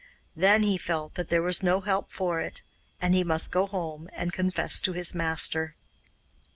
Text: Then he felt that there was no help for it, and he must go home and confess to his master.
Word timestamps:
Then 0.35 0.63
he 0.63 0.79
felt 0.79 1.13
that 1.13 1.29
there 1.29 1.43
was 1.43 1.61
no 1.61 1.81
help 1.81 2.11
for 2.11 2.39
it, 2.41 2.63
and 2.99 3.13
he 3.13 3.23
must 3.23 3.51
go 3.51 3.67
home 3.67 4.09
and 4.13 4.33
confess 4.33 4.81
to 4.81 4.93
his 4.93 5.13
master. 5.13 5.75